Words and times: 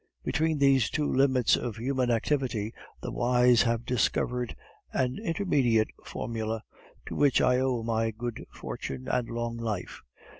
Between 0.23 0.57
these 0.57 0.89
two 0.89 1.05
limits 1.05 1.55
of 1.55 1.75
human 1.77 2.09
activity 2.09 2.73
the 3.03 3.11
wise 3.11 3.61
have 3.61 3.85
discovered 3.85 4.55
an 4.93 5.19
intermediate 5.23 5.89
formula, 6.03 6.63
to 7.05 7.15
which 7.15 7.39
I 7.39 7.59
owe 7.59 7.83
my 7.83 8.09
good 8.09 8.47
fortune 8.51 9.07
and 9.07 9.29
long 9.29 9.57
life. 9.57 10.01